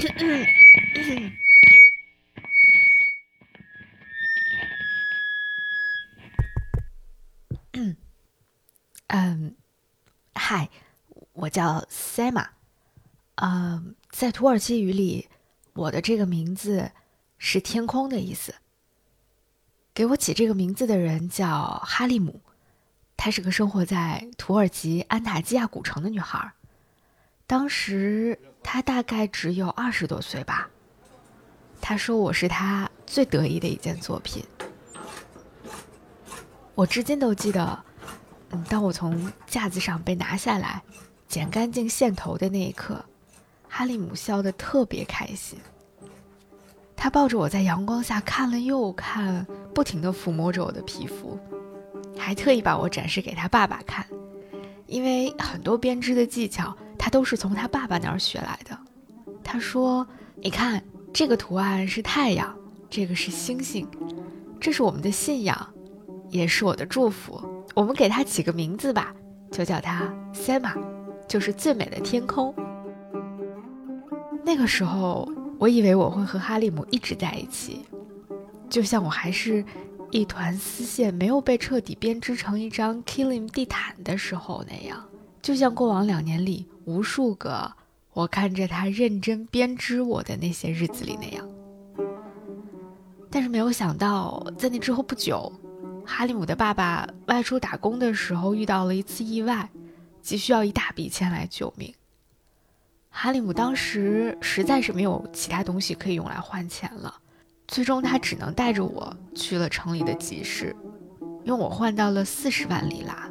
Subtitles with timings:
[9.08, 9.54] 嗯，
[10.34, 10.70] 嗨，
[11.34, 12.48] 我叫塞玛。
[13.34, 15.28] 嗯，在土耳其语里，
[15.74, 16.92] 我的这个名字
[17.36, 18.54] 是“天空”的意思。
[19.92, 22.40] 给我起这个名字的人叫哈利姆，
[23.18, 26.54] 她是个生活在土耳其安塔基亚古城的女孩。
[27.46, 30.68] 当时他大概只有二十多岁吧。
[31.80, 34.44] 他说我是他最得意的一件作品。
[36.74, 37.78] 我至今都记得。
[38.52, 40.82] 嗯，当我从架子上被拿下来，
[41.28, 43.00] 剪干净线头的那一刻，
[43.68, 45.56] 哈利姆笑得特别开心。
[46.96, 51.38] 他抱着我在阳光下看了又看，不停地抚摸着我的皮肤，
[52.18, 54.04] 还特意把我展示给他爸爸看，
[54.86, 58.78] 因为很多编织的技巧他都是从他爸爸那儿学来的。
[59.42, 62.54] 他说：“你看，这个图案是太阳，
[62.90, 63.88] 这个是星星，
[64.60, 65.56] 这是我们的信仰，
[66.28, 67.42] 也是我的祝福。”
[67.74, 69.14] 我们给它起个名字吧，
[69.50, 70.76] 就叫它 Sema，
[71.26, 72.54] 就是最美的天空。
[74.44, 75.26] 那个时候，
[75.58, 77.86] 我以为我会和哈利姆一直在一起，
[78.68, 79.64] 就像我还是
[80.10, 85.02] 一团丝线没有被彻底编织成一张 Killing 地毯的时候那样，
[85.42, 87.72] 就像过往两年里无数个
[88.12, 91.48] 我看着他认真编织我的那些日子里那样。
[93.30, 95.52] 但是没有想到，在那之后不久。
[96.04, 99.68] 哈利姆的爸爸外出打工的时候遇到了一次意外，
[100.20, 101.94] 急需要一大笔钱来救命。
[103.10, 107.14] 哈利姆当时实在是没有其他东西可以用来换钱了，
[107.68, 110.74] 最终他只能带着我去了城里的集市，
[111.44, 113.29] 用我换到了四十万里拉。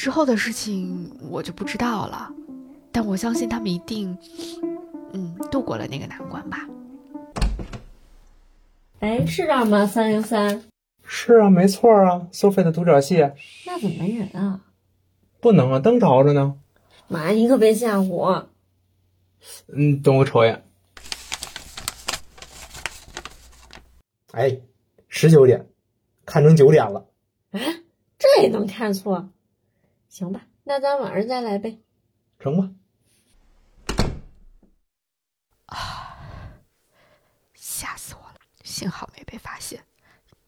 [0.00, 2.32] 之后的事情我就不知道了，
[2.90, 4.16] 但我相信他们一定，
[5.12, 6.66] 嗯，度过了那个难关吧。
[9.00, 9.84] 哎，是这儿吗？
[9.84, 10.62] 三零三。
[11.04, 13.18] 是啊，没错啊，Sophie 的独角戏。
[13.66, 14.62] 那怎么没人啊？
[15.38, 16.54] 不能啊，灯着着呢。
[17.06, 18.48] 妈，你可别吓唬我。
[19.66, 20.64] 嗯，等我瞅一眼。
[24.32, 24.60] 哎，
[25.08, 25.66] 十九点，
[26.24, 27.06] 看成九点了。
[27.50, 27.60] 哎，
[28.18, 29.28] 这也能看错？
[30.10, 31.78] 行吧，那咱晚上再来呗。
[32.40, 32.70] 成吧。
[35.66, 36.18] 啊！
[37.54, 38.34] 吓死我了，
[38.64, 39.84] 幸好没被发现。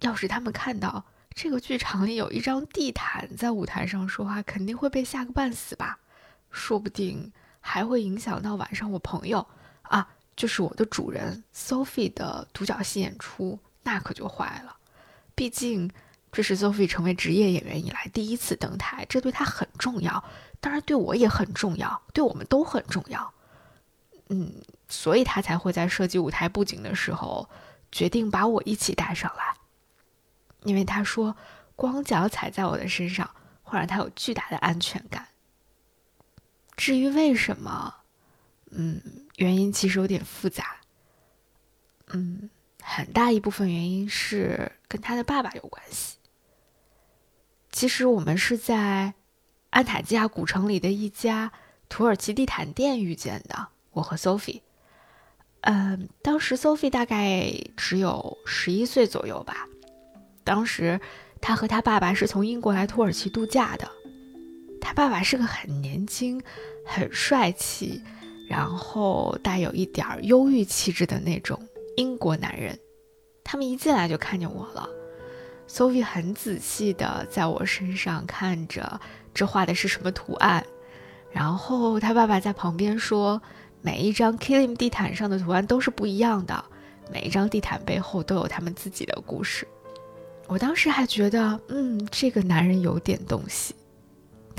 [0.00, 6.00] 要是他们看到这个剧场里有一张地毯在舞台上说话，肯定会被吓个半死吧？
[6.50, 9.46] 说不定还会影响到晚上我朋友
[9.82, 14.76] 啊，就是我的主人 Sophie 的独角戏演出，那可就坏了。
[15.36, 15.88] 毕竟
[16.32, 20.24] 这是 Sophie 成为职业演员以来第一次登台，这对她很重要，
[20.60, 23.32] 当然对我也很重要，对我们都很重要。
[24.28, 24.50] 嗯，
[24.88, 27.46] 所以他才会在设计舞台布景的时候
[27.90, 29.54] 决定把我一起带上来。
[30.64, 31.36] 因为他说，
[31.76, 33.28] 光脚踩在我的身上
[33.62, 35.28] 会让他有巨大的安全感。
[36.76, 37.94] 至于为什么，
[38.70, 39.02] 嗯，
[39.36, 40.76] 原因其实有点复杂。
[42.06, 42.48] 嗯，
[42.80, 46.16] 很大一部分原因是跟他的爸爸有关系。
[47.72, 49.14] 其实我们是在
[49.70, 51.50] 安塔基亚古城里的一家
[51.88, 54.60] 土耳其地毯店遇见的，我和 Sophie。
[55.62, 59.66] 嗯，当时 Sophie 大概只有十一岁左右吧。
[60.44, 61.00] 当时，
[61.40, 63.90] 他和他爸爸是从英国来土耳其度假的。
[64.80, 66.42] 他爸爸是个很年轻、
[66.84, 68.02] 很帅气，
[68.48, 71.58] 然后带有一点忧郁气质的那种
[71.96, 72.78] 英国男人。
[73.44, 74.88] 他们一进来就看见我了
[75.72, 79.00] Sofi 很仔细的在我身上看着
[79.32, 80.62] 这画的是什么图案。
[81.30, 83.40] 然后他爸爸在旁边说
[83.80, 86.62] ：“每一张 kilim 地毯上的图案都是不一样的，
[87.10, 89.66] 每一张地毯背后都有他们自己的故事。”
[90.46, 93.74] 我当时还觉得，嗯，这个男人有点东西，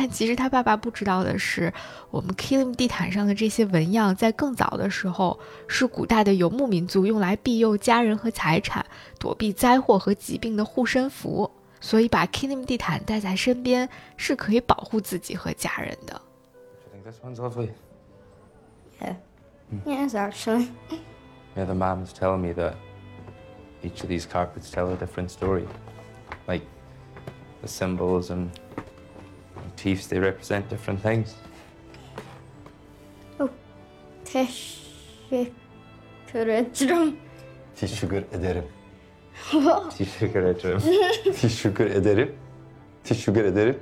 [0.00, 1.74] 但其实他爸爸不知道的是，
[2.12, 5.36] 我们 Killing 地毯上的这些纹样，在更早的时候
[5.66, 8.86] 是古代的游牧民族用来庇佑家人和财产、
[9.18, 11.50] 躲避灾祸和疾病的护身符，
[11.80, 16.22] 所以把 Killing 地毯带在身边是可以保护自己和家人的。
[19.00, 19.16] Yeah,
[19.84, 20.68] yes, actually.
[21.56, 22.74] Yeah, the mom was telling me that.
[23.82, 25.66] each of these carpets tell a different story.
[26.46, 26.62] Like
[27.62, 28.50] the symbols and
[29.78, 31.34] motifs, they represent different things.
[34.24, 35.52] Teşekkür
[36.34, 37.16] ederim.
[37.76, 38.64] Teşekkür ederim.
[39.98, 40.80] teşekkür ederim.
[41.34, 42.34] Teşekkür ederim.
[43.04, 43.78] Teşekkür ederim.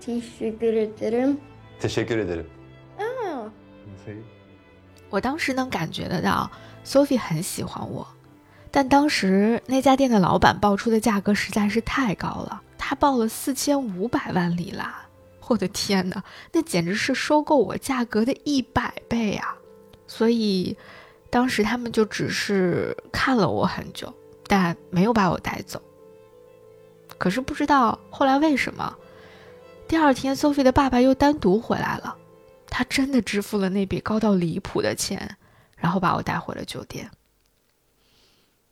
[0.00, 1.40] Teşekkür ederim.
[1.80, 2.46] Teşekkür ederim.
[5.10, 6.48] 我当时能感觉得到
[6.84, 8.06] ，Sophie 很喜欢我，
[8.70, 15.06] 但当时那家店的老板报出的价格实在是太高了，他报了四千五百万里拉，
[15.46, 19.56] 我的天哪，那简直是收购我价格的一百倍啊！
[20.08, 20.76] 所以，
[21.30, 24.12] 当时他们就只是看了我很久，
[24.48, 25.80] 但没有把我带走。
[27.16, 28.92] 可是不知道后来为什么，
[29.86, 32.16] 第二天 Sophie 的爸爸又单独回来了。
[32.66, 35.36] 他真的支付了那笔高到离谱的钱，
[35.76, 37.08] 然后把我带回了酒店。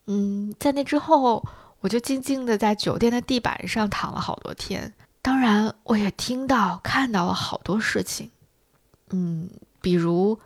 [0.07, 1.47] 嗯，在那之后，
[1.81, 4.93] 我就静静的在酒店的地板上躺了好多天。
[5.23, 8.31] 当然，我也听到、看到了好多事情。
[9.11, 10.39] 嗯，比如，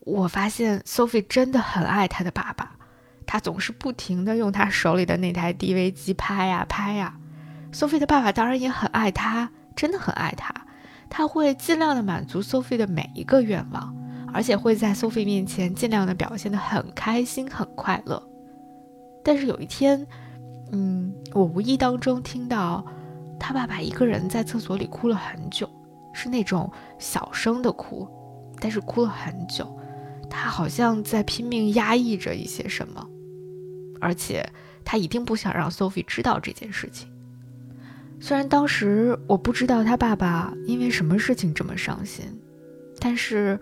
[0.00, 2.76] 我发现 Sophie 真的很爱她的爸爸，
[3.26, 7.16] 她总是不停的用她手里的那台 DV 机拍呀拍呀。
[7.72, 10.52] Sophie 的爸爸当然也很爱她，真的很爱她。
[11.08, 13.94] 他会尽量的满足 Sophie 的每一个愿望，
[14.34, 18.20] 而且会在 Sophie 面前尽量的表现的很开心、很快乐。
[19.22, 20.04] 但是有一天，
[20.72, 22.84] 嗯，我无意当中听到
[23.38, 25.68] 他爸爸一个人在厕所里哭了很久，
[26.12, 28.08] 是那种小声的哭，
[28.60, 29.66] 但是哭了很久。
[30.28, 33.06] 他好像在拼命压抑着一些什么，
[34.00, 34.44] 而且
[34.84, 37.08] 他一定不想让 Sophie 知道这件事情。
[38.18, 42.24] 虽然当时我不知道他爸爸因为什么事情这么伤心，
[42.98, 43.58] 但是，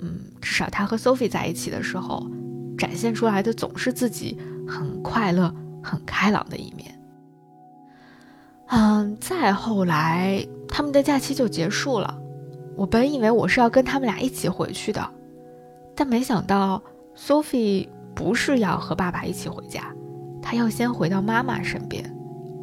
[0.00, 2.28] 嗯，至少他和 Sophie 在一起的时候，
[2.76, 4.36] 展现出来的总是自己
[4.68, 6.98] 很快乐、很开朗的一面。
[8.68, 12.18] 嗯，再后来，他们的假期就结束了。
[12.74, 15.08] 我本以为我是要跟他们俩一起回去的，
[15.94, 16.82] 但没想到
[17.14, 19.94] Sophie 不是要和爸爸一起回家，
[20.42, 22.12] 她要先回到妈妈身边。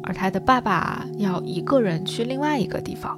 [0.04, 3.16] 而他的爸爸要一个人去另外一个地方。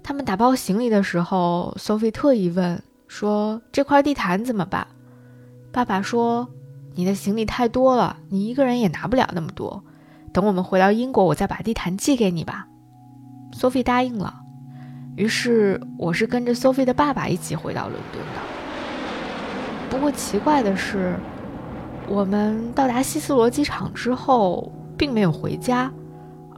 [0.00, 4.86] 他们打包行李的时候，Sophie 特意问说：“这块地毯怎么办？”
[5.72, 6.48] 爸爸说
[6.96, 9.84] ：“你的行李太多了，你一个人也拿不了那么多。
[10.32, 12.66] 等我们回到英国，我再把地毯寄给你吧。
[13.52, 14.40] ”Sophie 答应了。
[15.14, 18.40] 于是我是跟着 Sophie 的爸爸一起回到伦敦的。
[19.90, 21.16] 不过奇怪的是，
[22.08, 24.72] 我们到达希斯罗机场之后。
[24.98, 25.92] 并没有回家，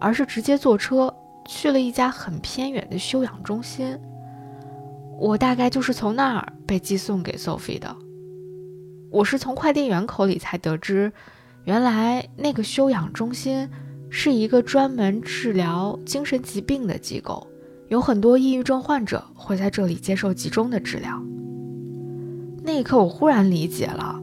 [0.01, 1.13] 而是直接坐车
[1.45, 3.99] 去了一家很偏远的休养中心。
[5.19, 7.97] 我大概就是从那儿被寄送给 Sophie 的。
[9.11, 11.13] 我是从快递员口里才得知，
[11.65, 13.69] 原来那个休养中心
[14.11, 17.47] 是一个专门治疗精神疾病的机构，
[17.89, 21.23] 有很多抑郁症患者会在这里接受集中的治疗。
[22.63, 24.21] 那一刻，我忽然理解了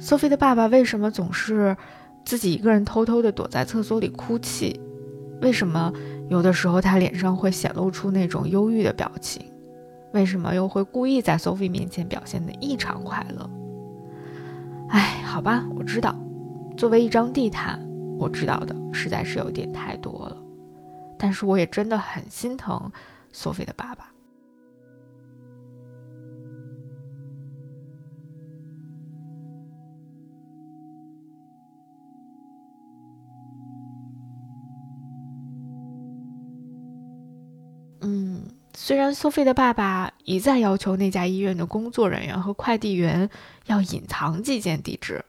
[0.00, 1.76] ，Sophie 的爸爸为什么总是。
[2.26, 4.80] 自己一个人偷偷的躲在厕所里哭泣，
[5.42, 5.92] 为什么
[6.30, 9.44] 有的时候他脸上会显露出那种忧郁的表情？
[10.14, 13.50] 为什么又会故意在 Sophie 面前表现的异常快乐？
[14.88, 16.14] 哎，好吧，我知道，
[16.76, 17.80] 作为一张地毯，
[18.18, 20.36] 我知道的实在是有点太多了，
[21.18, 22.90] 但是我也真的很心疼
[23.32, 24.10] Sophie 的爸爸。
[38.76, 43.30] 虽然苏菲的爸爸一再要求那家医院的工作人员和快递员
[43.66, 45.24] 要隐藏寄件地址，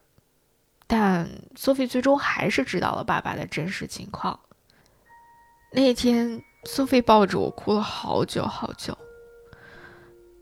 [0.86, 4.40] 但 Sophie 最终还是知道了爸爸的真实情况。
[5.72, 8.96] 那天，Sophie 抱着我哭了好久好久。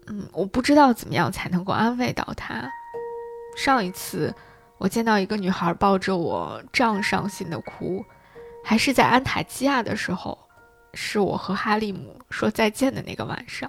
[0.06, 2.70] 嗯，我不知道怎么样才能够安慰到她。
[3.56, 4.34] 上一次
[4.78, 8.04] 我见到一个女孩抱着我这样伤心的哭，
[8.64, 10.38] 还是在安塔基亚的时候。
[10.96, 13.68] 是我和哈利姆说再见的那个晚上。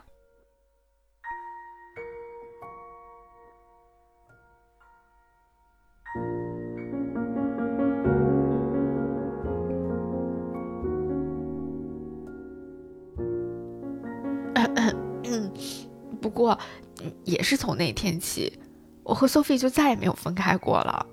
[16.36, 16.60] 不过，
[17.24, 18.60] 也是从那天起，
[19.04, 21.06] 我和 Sophie 就再也没有分开过了。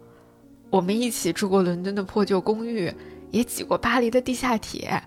[0.69, 2.93] 我们一起住过伦敦的破旧公寓，
[3.31, 5.01] 也挤过巴黎的地下铁。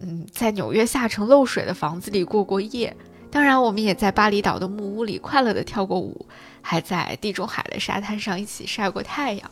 [0.00, 2.96] 嗯，在纽约下城漏水的房子里过过夜，
[3.30, 6.26] 当然，我们也在巴厘岛的木屋里快乐的跳过舞，
[6.62, 9.50] 还在地中海的沙滩上一起晒过太阳。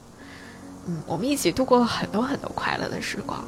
[0.87, 3.45] 嗯，我们一起度过了很多很多快乐的时光。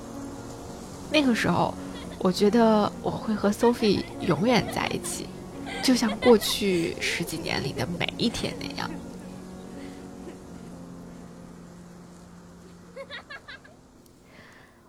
[1.11, 1.73] 那个时候，
[2.19, 5.27] 我觉得我会和 Sophie 永远在一起，
[5.81, 8.91] 就像过去十几年里的每一天那样。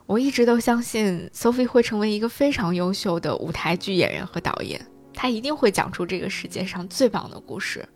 [0.06, 7.88] 我一直都相信 Sophie 会成为一个非常优秀的舞台剧演员和导演，她一定会讲出这个世界上最棒的故事。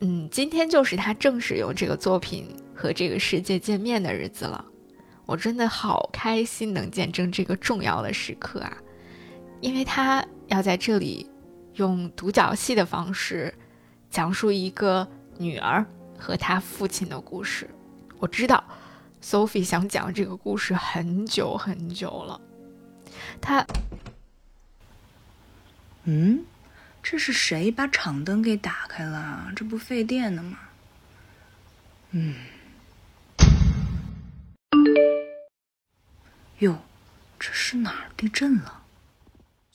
[0.00, 4.64] 嗯，今天就是他正式用这个作品和这个世界见面的日子了。
[5.26, 8.76] 我真的好开心能见证这个重要的时刻啊！
[9.60, 11.30] 因为他要在这里
[11.74, 13.54] 用独角戏的方式
[14.10, 15.84] 讲述一个女儿
[16.18, 17.68] 和她父亲的故事。
[18.18, 18.62] 我知道
[19.22, 22.40] Sophie 想讲这个故事很久很久了。
[23.40, 23.64] 他，
[26.04, 26.44] 嗯，
[27.02, 29.52] 这是谁把场灯给打开了？
[29.54, 30.58] 这不费电呢吗？
[32.10, 32.34] 嗯。
[36.58, 36.78] 哟，
[37.38, 38.81] 这是哪儿地震了？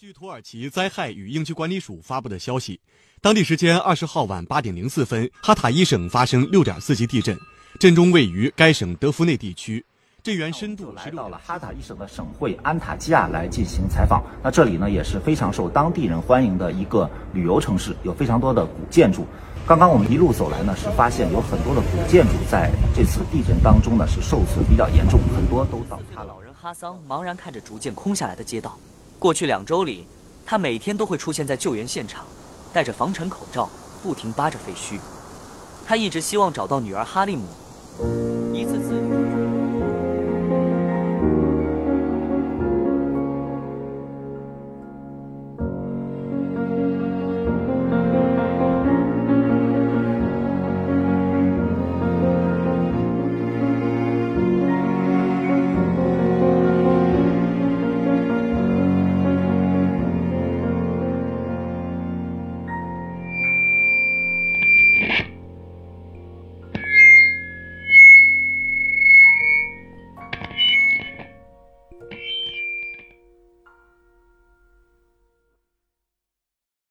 [0.08, 2.80] 据土耳其灾害与应急管理署发布的消息，
[3.20, 7.38] 当地时间二十号晚八点零四分，哈塔伊省发生六点四级地震，
[7.78, 9.86] 震中位于该省德夫内地区，
[10.24, 14.24] 震源深度来到了哈塔伊省的省会安塔基亚来进行采访。
[14.42, 19.28] 那这里呢也是非常受当地人欢迎的一个旅游城市，有非常多的古建筑。
[19.68, 26.34] 刚刚我们一路走来呢，是发现有很多的古建筑在这次地震当中呢是受损比较严重，很多都倒塌了。
[26.54, 28.80] 哈桑茫然看着逐渐空下来的街道。
[29.19, 30.05] 过去两周里，
[30.45, 32.24] 他每天都会出现在救援现场，
[32.71, 33.67] 戴着防尘口罩，
[34.03, 35.00] 不停扒着废墟。
[35.88, 38.26] 他一直希望找到女儿哈利姆。